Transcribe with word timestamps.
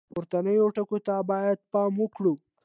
پورتنیو 0.13 0.67
ټکو 0.75 0.97
ته 1.07 1.15
باید 1.29 1.57
پام 1.71 1.93
وکړو. 2.03 2.33